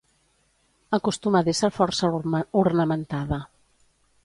Acostuma 0.97 1.43
d'ésser 1.49 1.69
força 1.77 2.11
ornamentada. 2.63 3.41